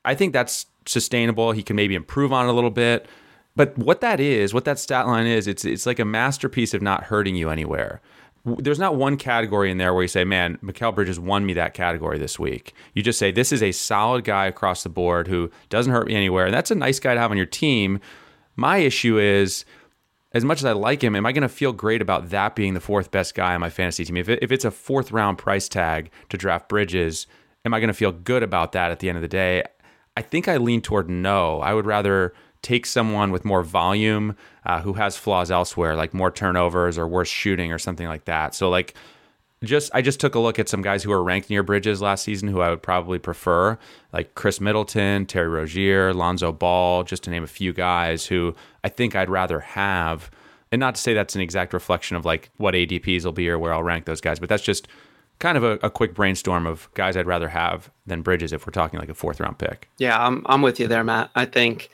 [0.05, 1.51] I think that's sustainable.
[1.51, 3.09] He can maybe improve on it a little bit.
[3.57, 6.83] But what that is, what that stat line is, it's it's like a masterpiece of
[6.83, 8.01] not hurting you anywhere.
[8.45, 11.75] There's not one category in there where you say, "Man, Mikal Bridges won me that
[11.75, 15.51] category this week." You just say, "This is a solid guy across the board who
[15.69, 17.99] doesn't hurt me anywhere," and that's a nice guy to have on your team.
[18.55, 19.65] My issue is,
[20.33, 22.75] as much as I like him, am I going to feel great about that being
[22.75, 24.17] the fourth best guy on my fantasy team?
[24.17, 27.27] If, it, if it's a fourth round price tag to draft Bridges,
[27.65, 29.65] am I going to feel good about that at the end of the day?
[30.17, 31.61] I think I lean toward no.
[31.61, 36.31] I would rather take someone with more volume uh, who has flaws elsewhere, like more
[36.31, 38.55] turnovers or worse shooting or something like that.
[38.55, 38.95] So, like,
[39.65, 42.25] just I just took a look at some guys who were ranked near Bridges last
[42.25, 43.79] season who I would probably prefer,
[44.13, 48.89] like Khris Middleton, Terry Rozier, Lonzo Ball, just to name a few guys who I
[48.89, 50.31] think I'd rather have.
[50.73, 53.59] And not to say that's an exact reflection of like what ADPs will be or
[53.59, 54.89] where I'll rank those guys, but that's just
[55.39, 58.73] kind of a, a quick brainstorm of guys I'd rather have than Bridges if we're
[58.73, 59.89] talking like a fourth round pick.
[59.99, 61.31] Yeah, I'm I'm with you there, Matt.
[61.35, 61.89] I think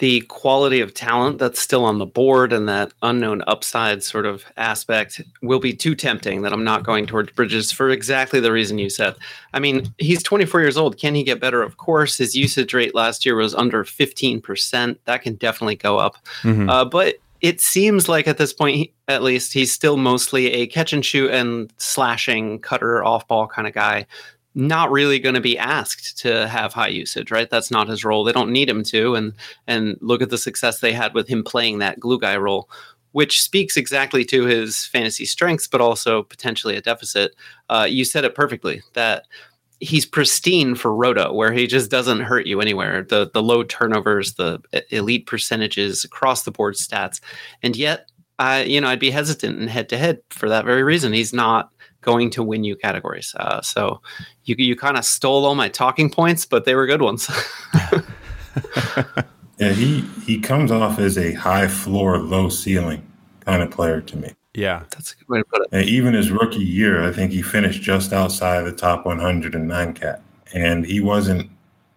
[0.00, 4.46] the quality of talent that's still on the board and that unknown upside sort of
[4.56, 8.78] aspect will be too tempting that I'm not going towards Bridges for exactly the reason
[8.78, 9.14] you said.
[9.52, 10.96] I mean, he's 24 years old.
[10.96, 11.62] Can he get better?
[11.62, 12.16] Of course.
[12.16, 14.96] His usage rate last year was under 15%.
[15.04, 16.16] That can definitely go up.
[16.42, 16.70] Mm-hmm.
[16.70, 20.94] Uh, but it seems like at this point, at least, he's still mostly a catch
[20.94, 24.06] and shoot and slashing cutter off ball kind of guy
[24.54, 27.48] not really going to be asked to have high usage, right?
[27.48, 28.24] That's not his role.
[28.24, 29.14] They don't need him to.
[29.14, 29.32] And
[29.66, 32.68] and look at the success they had with him playing that glue guy role,
[33.12, 37.34] which speaks exactly to his fantasy strengths, but also potentially a deficit.
[37.68, 39.26] Uh, you said it perfectly that
[39.80, 43.02] he's pristine for roto, where he just doesn't hurt you anywhere.
[43.02, 44.60] The the low turnovers, the
[44.90, 47.20] elite percentages across the board stats,
[47.62, 50.82] and yet, I you know I'd be hesitant in head to head for that very
[50.82, 51.12] reason.
[51.12, 53.34] He's not going to win you categories.
[53.38, 54.00] Uh, so
[54.44, 57.30] you you kind of stole all my talking points, but they were good ones.
[59.58, 63.06] yeah, he he comes off as a high floor, low ceiling
[63.40, 64.32] kind of player to me.
[64.54, 65.68] Yeah, that's a good way to put it.
[65.72, 70.22] And even his rookie year, I think he finished just outside the top 109 cat,
[70.52, 71.50] and he wasn't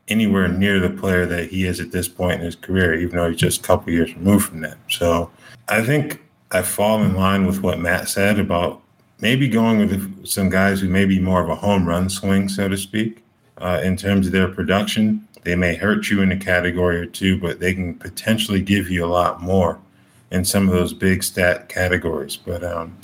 [0.07, 3.29] anywhere near the player that he is at this point in his career, even though
[3.29, 4.77] he's just a couple years removed from that.
[4.89, 5.31] So
[5.69, 8.82] I think I fall in line with what Matt said about
[9.23, 12.67] maybe going with some guys who may be more of a home run swing, so
[12.67, 13.23] to speak,
[13.59, 15.25] uh, in terms of their production.
[15.43, 19.05] They may hurt you in a category or two, but they can potentially give you
[19.05, 19.79] a lot more
[20.31, 22.35] in some of those big stat categories.
[22.35, 22.97] But um,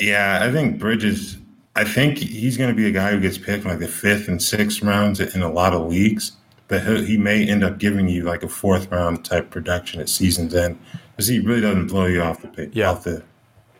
[0.00, 1.38] yeah, I think Bridges.
[1.74, 4.42] I think he's going to be a guy who gets picked like the fifth and
[4.42, 6.32] sixth rounds in a lot of leagues.
[6.68, 10.54] But he may end up giving you like a fourth round type production at season's
[10.54, 10.78] end
[11.12, 12.90] because he really doesn't blow you off the yeah.
[12.90, 13.22] off the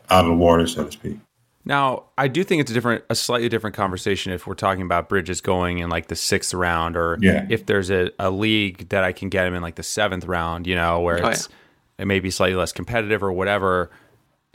[0.09, 1.17] out of the water, so to speak.
[1.65, 5.07] Now, I do think it's a different, a slightly different conversation if we're talking about
[5.07, 7.45] Bridges going in like the sixth round, or yeah.
[7.49, 10.67] if there's a, a league that I can get him in like the seventh round,
[10.67, 12.03] you know, where oh, it's yeah.
[12.03, 13.91] it may be slightly less competitive or whatever.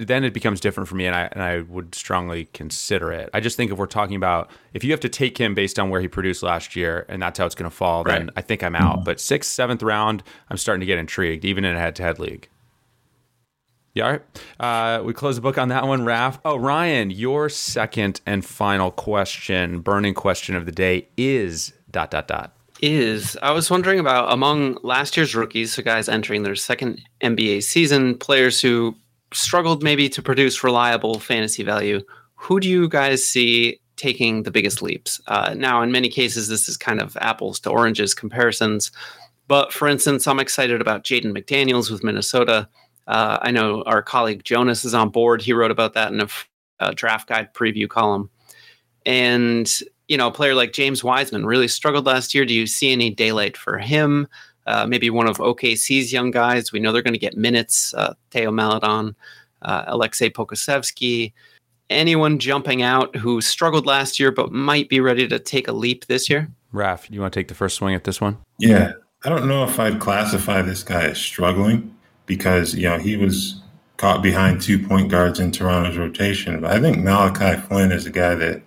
[0.01, 3.31] Then it becomes different for me, and I and I would strongly consider it.
[3.33, 5.91] I just think if we're talking about if you have to take him based on
[5.91, 8.19] where he produced last year, and that's how it's going to fall, right.
[8.19, 8.97] then I think I'm out.
[8.97, 9.05] Mm-hmm.
[9.05, 12.49] But sixth, seventh round, I'm starting to get intrigued, even in a head-to-head league.
[14.01, 14.23] All right.
[14.61, 16.39] Uh, we close the book on that one, Raf.
[16.45, 22.29] Oh, Ryan, your second and final question, burning question of the day is dot dot
[22.29, 22.55] dot.
[22.81, 27.65] Is I was wondering about among last year's rookies, so guys entering their second NBA
[27.65, 28.95] season, players who
[29.33, 32.01] struggled maybe to produce reliable fantasy value.
[32.37, 35.21] Who do you guys see taking the biggest leaps?
[35.27, 38.93] Uh, now, in many cases, this is kind of apples to oranges comparisons.
[39.49, 42.69] But for instance, I'm excited about Jaden McDaniels with Minnesota.
[43.09, 45.41] Uh, I know our colleague Jonas is on board.
[45.41, 46.29] He wrote about that in a,
[46.79, 48.31] a draft guide preview column.
[49.07, 52.45] And, you know, a player like James Wiseman really struggled last year.
[52.45, 54.29] Do you see any daylight for him?
[54.67, 56.71] Uh, maybe one of OKC's young guys.
[56.71, 57.95] We know they're going to get minutes.
[57.95, 59.17] Uh, Theo Maledon,
[59.63, 61.33] uh, Aleksej Pokusevski.
[61.89, 66.05] Anyone jumping out who struggled last year but might be ready to take a leap
[66.05, 66.51] this year?
[66.73, 68.37] Raf, do you want to take the first swing at this one?
[68.59, 68.93] Yeah.
[69.25, 71.95] I don't know if I'd classify this guy as struggling
[72.29, 73.61] because you know he was
[73.97, 76.61] caught behind two point guards in Toronto's rotation.
[76.61, 78.63] But I think Malachi Flynn is a guy that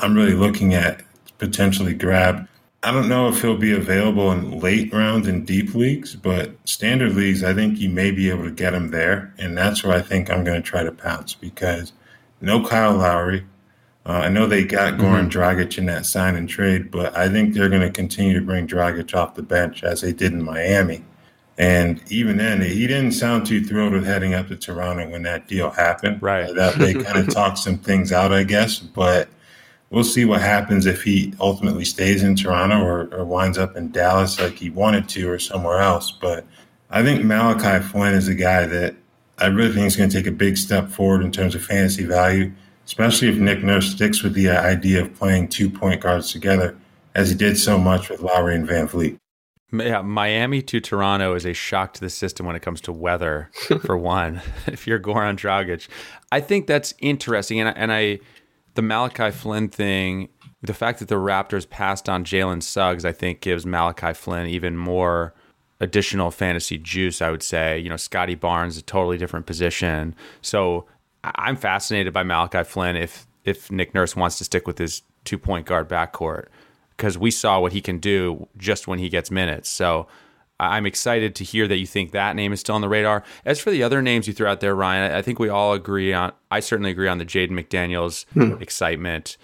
[0.00, 1.02] I'm really looking at
[1.38, 2.48] potentially grab.
[2.82, 7.14] I don't know if he'll be available in late rounds in deep leagues, but standard
[7.14, 9.32] leagues, I think you may be able to get him there.
[9.38, 11.92] And that's where I think I'm going to try to pounce because
[12.40, 13.46] no Kyle Lowry.
[14.04, 15.38] Uh, I know they got Goran mm-hmm.
[15.38, 18.66] Dragic in that sign and trade, but I think they're going to continue to bring
[18.66, 21.04] Dragic off the bench as they did in Miami.
[21.58, 25.48] And even then, he didn't sound too thrilled with heading up to Toronto when that
[25.48, 26.22] deal happened.
[26.22, 26.48] Right.
[26.48, 28.78] Uh, that they kind of talked some things out, I guess.
[28.78, 29.28] But
[29.90, 33.90] we'll see what happens if he ultimately stays in Toronto or, or winds up in
[33.90, 36.10] Dallas like he wanted to or somewhere else.
[36.10, 36.46] But
[36.90, 38.96] I think Malachi Flynn is a guy that
[39.38, 42.04] I really think is going to take a big step forward in terms of fantasy
[42.04, 42.52] value,
[42.86, 46.76] especially if Nick Nurse sticks with the idea of playing two point guards together,
[47.14, 49.18] as he did so much with Lowry and VanVleet.
[49.72, 53.50] Yeah, Miami to Toronto is a shock to the system when it comes to weather.
[53.84, 55.88] for one, if you're Goran Dragic,
[56.30, 58.20] I think that's interesting, and I, and I,
[58.74, 60.28] the Malachi Flynn thing,
[60.60, 64.76] the fact that the Raptors passed on Jalen Suggs, I think gives Malachi Flynn even
[64.76, 65.34] more
[65.80, 67.22] additional fantasy juice.
[67.22, 70.86] I would say, you know, Scottie Barnes a totally different position, so
[71.24, 72.96] I'm fascinated by Malachi Flynn.
[72.96, 76.48] If if Nick Nurse wants to stick with his two point guard backcourt
[77.02, 79.68] because we saw what he can do just when he gets minutes.
[79.68, 80.06] So
[80.60, 83.24] I'm excited to hear that you think that name is still on the radar.
[83.44, 86.12] As for the other names you threw out there, Ryan, I think we all agree
[86.12, 86.30] on.
[86.52, 88.62] I certainly agree on the Jaden McDaniels hmm.
[88.62, 89.36] excitement.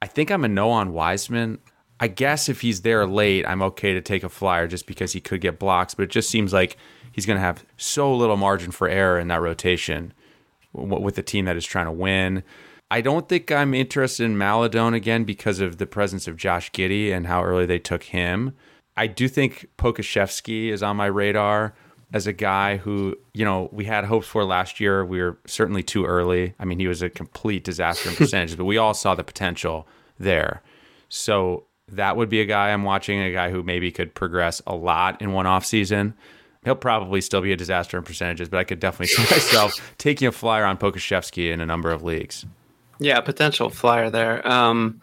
[0.00, 1.58] I think I'm a no on Wiseman.
[1.98, 5.20] I guess if he's there late, I'm okay to take a flyer just because he
[5.20, 6.76] could get blocks, but it just seems like
[7.10, 10.12] he's going to have so little margin for error in that rotation
[10.72, 12.44] with a team that is trying to win.
[12.90, 17.12] I don't think I'm interested in Maledon again because of the presence of Josh Giddey
[17.12, 18.52] and how early they took him.
[18.96, 21.74] I do think Pokusevski is on my radar
[22.12, 25.04] as a guy who, you know, we had hopes for last year.
[25.04, 26.54] We were certainly too early.
[26.58, 29.86] I mean, he was a complete disaster in percentages, but we all saw the potential
[30.18, 30.60] there.
[31.08, 34.74] So that would be a guy I'm watching, a guy who maybe could progress a
[34.74, 36.14] lot in one off season.
[36.64, 40.26] He'll probably still be a disaster in percentages, but I could definitely see myself taking
[40.26, 42.44] a flyer on Pokusevski in a number of leagues.
[43.00, 44.46] Yeah, potential flyer there.
[44.46, 45.00] Um,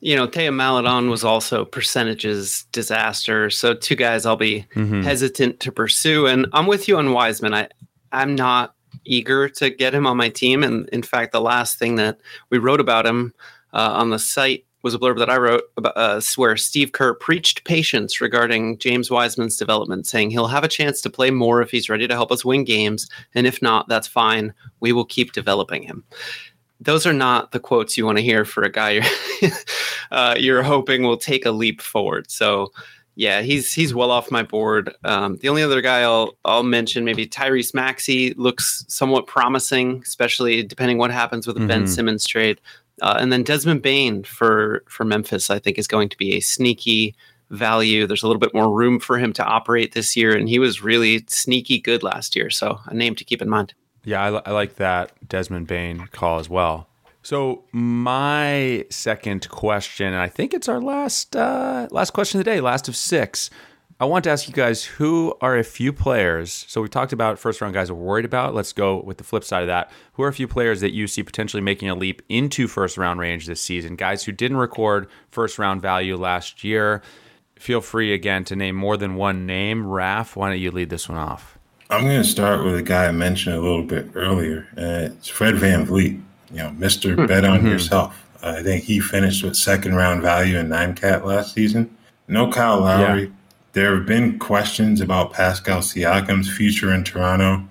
[0.00, 3.50] you know, Theo Maledon was also percentages disaster.
[3.50, 5.02] So two guys I'll be mm-hmm.
[5.02, 6.26] hesitant to pursue.
[6.26, 7.54] And I'm with you on Wiseman.
[7.54, 7.68] I
[8.12, 8.74] I'm not
[9.04, 10.62] eager to get him on my team.
[10.62, 12.18] And in fact, the last thing that
[12.50, 13.34] we wrote about him
[13.72, 17.14] uh, on the site was a blurb that I wrote about uh, where Steve Kerr
[17.14, 21.72] preached patience regarding James Wiseman's development, saying he'll have a chance to play more if
[21.72, 24.54] he's ready to help us win games, and if not, that's fine.
[24.78, 26.04] We will keep developing him.
[26.80, 29.50] Those are not the quotes you want to hear for a guy you're,
[30.10, 32.30] uh, you're hoping will take a leap forward.
[32.30, 32.72] So,
[33.14, 34.94] yeah, he's he's well off my board.
[35.04, 40.62] Um, the only other guy I'll I'll mention maybe Tyrese Maxey looks somewhat promising, especially
[40.62, 41.68] depending what happens with the mm-hmm.
[41.68, 42.60] Ben Simmons trade.
[43.00, 46.40] Uh, and then Desmond Bane for for Memphis, I think, is going to be a
[46.40, 47.14] sneaky
[47.50, 48.06] value.
[48.06, 50.82] There's a little bit more room for him to operate this year, and he was
[50.82, 52.50] really sneaky good last year.
[52.50, 53.74] So a name to keep in mind.
[54.06, 56.88] Yeah, I, I like that Desmond Bane call as well.
[57.22, 62.50] So my second question, and I think it's our last uh, last question of the
[62.52, 63.50] day, last of six.
[63.98, 66.66] I want to ask you guys who are a few players.
[66.68, 68.54] So we talked about first round guys we're worried about.
[68.54, 69.90] Let's go with the flip side of that.
[70.12, 73.18] Who are a few players that you see potentially making a leap into first round
[73.18, 73.96] range this season?
[73.96, 77.02] Guys who didn't record first round value last year.
[77.58, 79.84] Feel free again to name more than one name.
[79.84, 81.55] Raf, why don't you lead this one off?
[81.88, 84.66] I'm going to start with a guy I mentioned a little bit earlier.
[84.76, 86.20] Uh, it's Fred VanVleet,
[86.50, 87.14] you know, Mr.
[87.14, 87.26] Hmm.
[87.26, 87.68] Bet on mm-hmm.
[87.68, 88.22] Yourself.
[88.42, 91.96] I think he finished with second round value in nine cat last season.
[92.28, 93.22] No Kyle Lowry.
[93.24, 93.28] Yeah
[93.76, 97.62] there have been questions about Pascal Siakam's future in Toronto.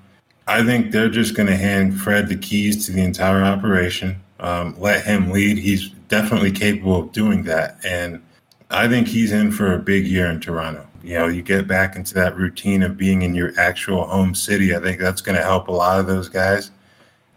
[0.45, 4.79] I think they're just going to hand Fred the keys to the entire operation, um,
[4.79, 5.57] let him lead.
[5.57, 7.79] He's definitely capable of doing that.
[7.83, 8.21] And
[8.69, 10.87] I think he's in for a big year in Toronto.
[11.05, 14.75] You know, you get back into that routine of being in your actual home city.
[14.75, 16.71] I think that's going to help a lot of those guys.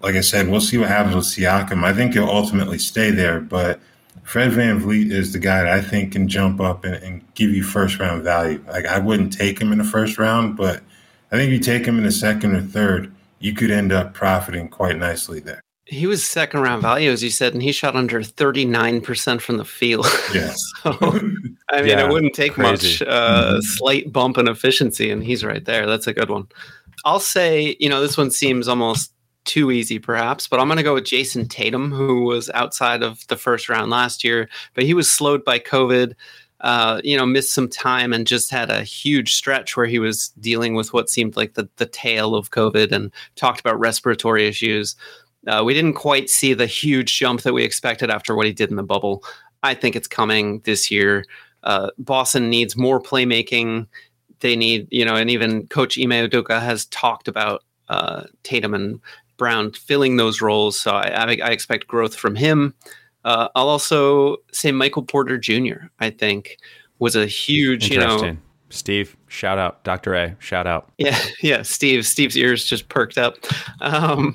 [0.01, 1.85] Like I said, we'll see what happens with Siakam.
[1.85, 3.79] I think he'll ultimately stay there, but
[4.23, 7.51] Fred Van VanVleet is the guy that I think can jump up and, and, give
[7.51, 8.63] you first round value.
[8.67, 10.83] Like I wouldn't take him in the first round, but
[11.31, 14.13] I think if you take him in the second or third, you could end up
[14.13, 15.63] profiting quite nicely there.
[15.89, 19.65] He was second round value, as you said, and he shot under 39% from the
[19.65, 20.07] field.
[20.35, 20.61] Yes.
[20.83, 20.93] so,
[21.71, 22.71] I mean, yeah, it wouldn't take crazy.
[22.71, 23.61] much uh, mm-hmm.
[23.61, 25.87] slight bump in efficiency, and he's right there.
[25.87, 26.49] That's a good one.
[27.05, 29.13] I'll say, you know, this one seems almost
[29.45, 33.27] too easy, perhaps, but I'm going to go with Jayson Tatum, who was outside of
[33.29, 36.15] the first round last year, but he was slowed by COVID.
[36.61, 40.31] Uh, you know, missed some time and just had a huge stretch where he was
[40.41, 44.97] dealing with what seemed like the the tail of COVID and talked about respiratory issues.
[45.47, 48.71] Uh, we didn't quite see the huge jump that we expected after what he did
[48.71, 49.23] in the bubble.
[49.63, 51.25] I think it's coming this year.
[51.63, 53.87] Uh, Boston needs more playmaking.
[54.41, 59.01] They need, you know, and even Coach Ime Udoka has talked about uh, Tatum and
[59.37, 60.79] Brown filling those roles.
[60.79, 62.75] So I, I expect growth from him.
[63.25, 65.87] Uh, I'll also say Michael Porter Jr.
[66.01, 66.59] I think
[66.99, 68.37] was a huge, you know.
[68.71, 69.83] Steve, shout out.
[69.85, 70.15] Dr.
[70.15, 70.91] A, shout out.
[70.99, 71.63] Yeah, yeah.
[71.63, 73.37] Steve, Steve's ears just perked up.
[73.81, 74.35] Um,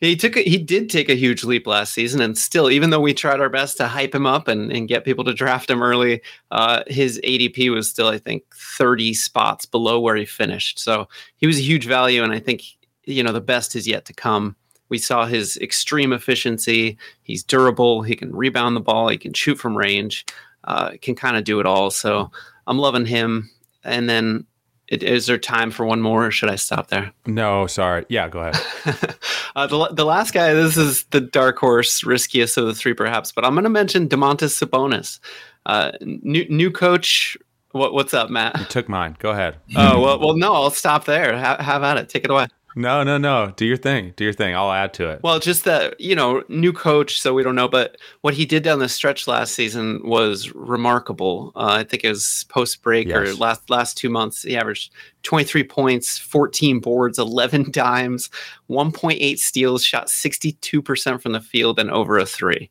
[0.00, 3.00] he took a, he did take a huge leap last season, and still, even though
[3.00, 5.82] we tried our best to hype him up and, and get people to draft him
[5.82, 10.78] early, uh, his ADP was still, I think, 30 spots below where he finished.
[10.78, 12.62] So he was a huge value, and I think
[13.04, 14.56] you know the best is yet to come.
[14.88, 16.98] We saw his extreme efficiency.
[17.22, 18.02] He's durable.
[18.02, 19.08] He can rebound the ball.
[19.08, 20.26] He can shoot from range.
[20.64, 21.90] Uh, can kind of do it all.
[21.90, 22.30] So
[22.66, 23.50] I'm loving him.
[23.84, 24.46] And then,
[24.90, 27.12] is there time for one more, or should I stop there?
[27.26, 28.04] No, sorry.
[28.08, 28.60] Yeah, go ahead.
[29.56, 30.52] uh, the the last guy.
[30.52, 33.30] This is the dark horse, riskiest of the three, perhaps.
[33.32, 35.20] But I'm going to mention Domantas Sabonis,
[35.66, 37.36] uh, new new coach.
[37.72, 38.58] What, what's up, Matt?
[38.58, 39.16] You took mine.
[39.20, 39.56] Go ahead.
[39.76, 40.52] Oh well, well, no.
[40.54, 41.36] I'll stop there.
[41.36, 42.08] Have, have at it.
[42.08, 42.48] Take it away.
[42.76, 43.52] No, no, no.
[43.56, 44.12] Do your thing.
[44.16, 44.54] Do your thing.
[44.54, 45.20] I'll add to it.
[45.22, 48.62] Well, just that, you know, new coach, so we don't know, but what he did
[48.62, 51.52] down the stretch last season was remarkable.
[51.56, 53.16] Uh, I think it was post break yes.
[53.16, 54.42] or last last two months.
[54.42, 54.92] He averaged
[55.24, 58.30] 23 points, 14 boards, 11 dimes,
[58.68, 62.70] 1.8 steals, shot 62% from the field and over a three.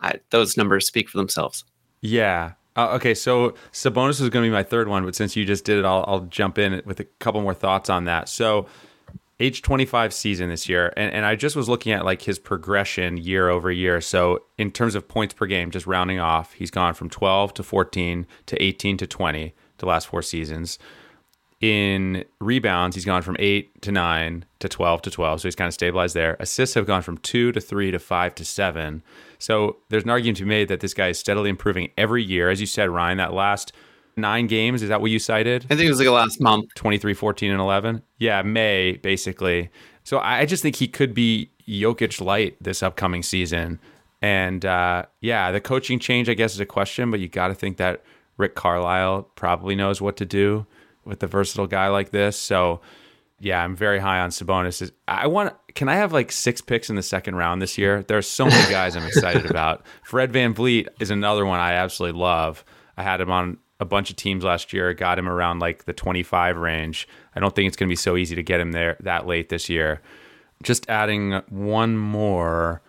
[0.00, 1.64] I, those numbers speak for themselves.
[2.00, 2.52] Yeah.
[2.74, 5.64] Uh, okay, so Sabonis was going to be my third one, but since you just
[5.64, 8.28] did it, I'll, I'll jump in with a couple more thoughts on that.
[8.28, 8.66] So,
[9.42, 13.16] age 25 season this year, and, and I just was looking at like his progression
[13.16, 14.00] year over year.
[14.00, 17.62] So, in terms of points per game, just rounding off, he's gone from 12 to
[17.62, 20.78] 14 to 18 to 20 the last four seasons.
[21.60, 25.40] In rebounds, he's gone from eight to nine to 12 to 12.
[25.40, 26.36] So he's kind of stabilized there.
[26.40, 29.02] Assists have gone from two to three to five to seven.
[29.38, 32.50] So there's an argument to be made that this guy is steadily improving every year.
[32.50, 33.72] As you said, Ryan, that last
[34.16, 35.64] nine games, is that what you cited?
[35.64, 38.02] I think it was like last month 23, 14, and 11.
[38.18, 39.70] Yeah, May, basically.
[40.04, 43.80] So I just think he could be Jokic light this upcoming season.
[44.20, 47.54] And uh, yeah, the coaching change, I guess, is a question, but you got to
[47.54, 48.02] think that
[48.36, 50.66] Rick Carlisle probably knows what to do
[51.04, 52.36] with a versatile guy like this.
[52.36, 52.80] So
[53.42, 54.90] yeah, I'm very high on Sabonis.
[55.08, 58.04] I want can I have like six picks in the second round this year?
[58.04, 59.84] There are so many guys I'm excited about.
[60.04, 62.64] Fred Van VanVleet is another one I absolutely love.
[62.96, 65.92] I had him on a bunch of teams last year, got him around like the
[65.92, 67.06] 25 range.
[67.36, 69.50] I don't think it's going to be so easy to get him there that late
[69.50, 70.00] this year.
[70.62, 72.80] Just adding one more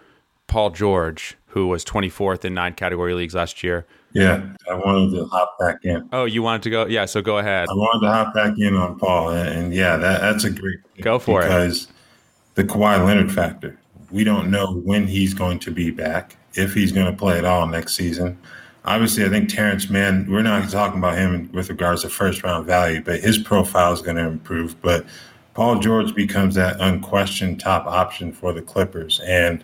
[0.47, 3.85] Paul George, who was 24th in nine category leagues last year.
[4.13, 6.07] Yeah, I wanted to hop back in.
[6.13, 6.85] Oh, you wanted to go?
[6.85, 7.67] Yeah, so go ahead.
[7.67, 10.77] I wanted to hop back in on Paul, and, and yeah, that, that's a great
[11.01, 11.87] go for because it.
[11.87, 11.87] Because
[12.53, 13.79] the Kawhi Leonard factor.
[14.11, 17.45] We don't know when he's going to be back, if he's going to play at
[17.45, 18.37] all next season.
[18.85, 20.29] Obviously, I think Terance Mann.
[20.29, 24.01] We're not talking about him with regards to first round value, but his profile is
[24.01, 24.81] going to improve.
[24.81, 25.05] But
[25.53, 29.63] Paul George becomes that unquestioned top option for the Clippers, and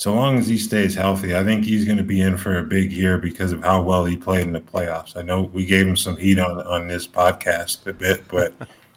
[0.00, 2.64] so long as he stays healthy, I think he's going to be in for a
[2.64, 5.14] big year because of how well he played in the playoffs.
[5.14, 8.54] I know we gave him some heat on on this podcast a bit, but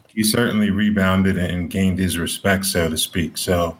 [0.08, 3.36] he certainly rebounded and gained his respect, so to speak.
[3.36, 3.76] So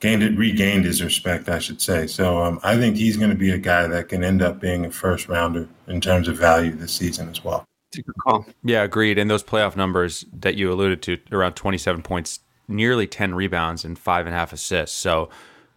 [0.00, 2.06] gained it, regained his respect, I should say.
[2.06, 4.84] So um, I think he's going to be a guy that can end up being
[4.84, 7.64] a first rounder in terms of value this season as well.
[7.94, 8.46] Good call.
[8.62, 9.18] Yeah, agreed.
[9.18, 13.98] And those playoff numbers that you alluded to, around 27 points, nearly 10 rebounds, and
[13.98, 14.96] five and a half assists.
[14.96, 15.30] So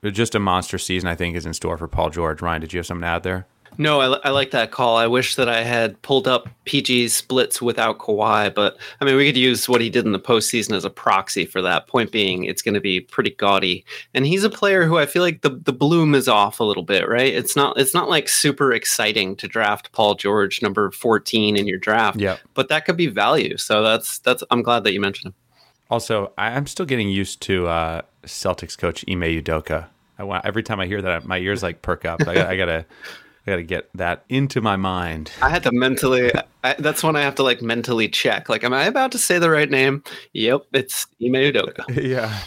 [0.03, 2.41] just a monster season, I think, is in store for Paul George.
[2.41, 3.47] Ryan, did you have something to add there?
[3.77, 4.97] No, I, I like that call.
[4.97, 9.25] I wish that I had pulled up PG's splits without Kawhi, but I mean, we
[9.25, 11.87] could use what he did in the postseason as a proxy for that.
[11.87, 15.21] Point being, it's going to be pretty gaudy, and he's a player who I feel
[15.21, 17.33] like the the bloom is off a little bit, right?
[17.33, 21.79] It's not it's not like super exciting to draft Paul George number fourteen in your
[21.79, 22.37] draft, yeah.
[22.53, 23.57] But that could be value.
[23.57, 25.35] So that's that's I'm glad that you mentioned him.
[25.89, 29.87] Also, I'm still getting used to uh, Celtics coach Ime Udoka.
[30.17, 32.25] I want every time I hear that, my ears like perk up.
[32.27, 32.85] I, I gotta,
[33.45, 35.31] I gotta get that into my mind.
[35.41, 36.31] I had to mentally.
[36.63, 38.49] I, that's when I have to like mentally check.
[38.49, 40.03] Like, am I about to say the right name?
[40.33, 41.83] Yep, it's Ime Udoka.
[42.03, 42.39] yeah,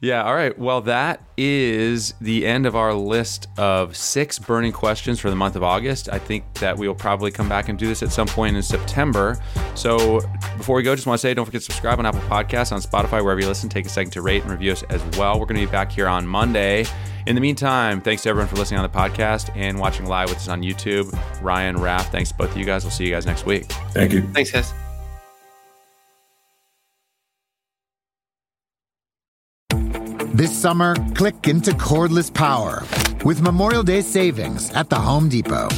[0.00, 0.24] yeah.
[0.24, 0.58] All right.
[0.58, 5.56] Well, that is the end of our list of six burning questions for the month
[5.56, 6.08] of August.
[6.08, 8.62] I think that we will probably come back and do this at some point in
[8.62, 9.38] September.
[9.74, 10.20] So
[10.60, 12.80] before we go, just want to say don't forget to subscribe on Apple Podcasts, on
[12.80, 13.68] Spotify, wherever you listen.
[13.68, 15.40] Take a second to rate and review us as well.
[15.40, 16.84] We're going to be back here on Monday.
[17.26, 20.38] In the meantime, thanks to everyone for listening on the podcast and watching live with
[20.38, 21.12] us on YouTube.
[21.42, 22.84] Ryan, Raf, thanks to both of you guys.
[22.84, 23.64] We'll see you guys next week.
[23.92, 24.22] Thank you.
[24.28, 24.72] Thanks, guys.
[30.32, 32.82] This summer, click into cordless power
[33.24, 35.68] with Memorial Day savings at the Home Depot.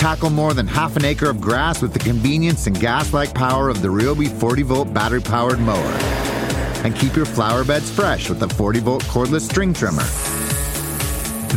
[0.00, 3.68] Tackle more than half an acre of grass with the convenience and gas like power
[3.68, 5.92] of the Ryobi 40 volt battery powered mower.
[6.84, 10.02] And keep your flower beds fresh with the 40 volt cordless string trimmer.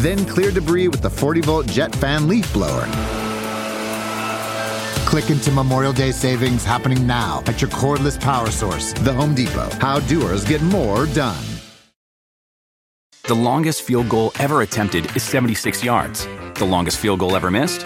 [0.02, 2.86] Then clear debris with the 40 volt jet fan leaf blower.
[5.06, 9.70] Click into Memorial Day savings happening now at your cordless power source, the Home Depot.
[9.80, 11.42] How doers get more done.
[13.26, 16.28] The longest field goal ever attempted is 76 yards.
[16.56, 17.86] The longest field goal ever missed?